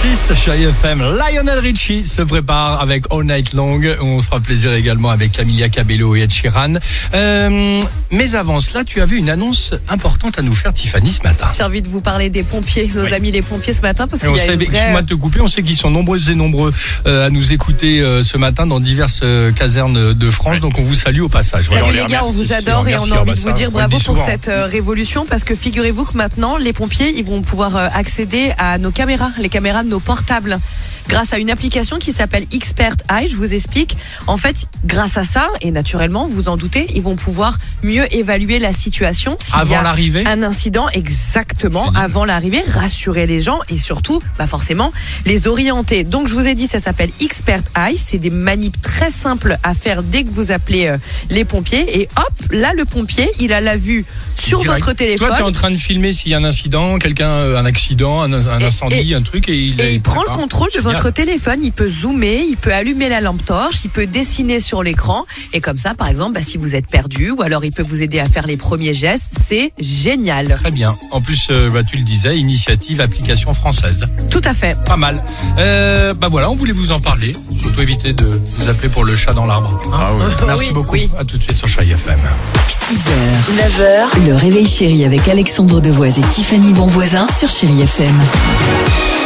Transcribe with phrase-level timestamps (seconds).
[0.00, 3.78] 7h36, chérie FM, Lionel Richie se prépare avec All Night Long.
[4.00, 6.74] On se fera plaisir également avec Camilla Cabello et Ed Sheeran.
[7.12, 7.80] Euh,
[8.10, 11.48] mais avant cela, tu avais une annonce importante à nous faire, Tiffany, ce matin.
[11.54, 13.12] J'ai envie de vous parler des pompiers, nos Oui.
[13.12, 15.02] amis les pompiers ce matin, parce qu'il on y a sait, une excuse-moi vraie...
[15.02, 16.72] de te couper, on sait qu'ils sont nombreux et nombreux
[17.06, 20.60] euh, à nous écouter euh, ce matin dans diverses euh, casernes de France.
[20.60, 21.66] Donc on vous salue au passage.
[21.66, 24.16] Salut les gars, on vous adore et on a envie de vous dire bravo pour
[24.16, 28.52] cette euh, révolution parce que figurez-vous que maintenant les pompiers ils vont pouvoir euh, accéder
[28.56, 30.58] à nos caméras, les caméras de nos portables
[31.08, 33.96] grâce à une application qui s'appelle Expert Eye, je vous explique.
[34.26, 38.58] En fait, grâce à ça et naturellement, vous en doutez, ils vont pouvoir mieux évaluer
[38.58, 44.46] la situation Avant l'arrivée un incident exactement avant l'arrivée, rassurer les gens et surtout, bah
[44.46, 44.92] forcément,
[45.26, 46.04] les orienter.
[46.04, 47.96] Donc je vous ai dit, ça s'appelle Expert Eye.
[47.96, 50.98] C'est des manips très simples à faire dès que vous appelez euh,
[51.30, 52.00] les pompiers.
[52.00, 54.04] Et hop, là le pompier, il a la vue
[54.50, 54.80] sur Direct.
[54.84, 55.28] votre téléphone.
[55.28, 57.64] Toi, tu es en train de filmer s'il y a un incident, quelqu'un, euh, un
[57.64, 60.80] accident, un, un Et- incendie, un truc, et il, Et il prend le contrôle de
[60.80, 64.82] votre téléphone, il peut zoomer, il peut allumer la lampe torche, il peut dessiner sur
[64.82, 65.24] l'écran.
[65.52, 68.02] Et comme ça, par exemple, bah, si vous êtes perdu, ou alors il peut vous
[68.02, 70.48] aider à faire les premiers gestes, c'est génial.
[70.60, 70.96] Très bien.
[71.10, 74.04] En plus, euh, bah, tu le disais, initiative, application française.
[74.30, 74.76] Tout à fait.
[74.84, 75.22] Pas mal.
[75.58, 77.34] Euh, bah voilà, on voulait vous en parler.
[77.60, 79.80] Surtout éviter de vous appeler pour le chat dans l'arbre.
[79.92, 80.10] hein.
[80.46, 80.92] Merci Oui, beaucoup.
[80.92, 81.08] oui.
[81.18, 82.18] À tout de suite sur Chai FM.
[82.68, 83.10] 6h,
[83.56, 89.19] 9h, le réveil chéri avec Alexandre Devoise et Tiffany Bonvoisin sur Chéri FM.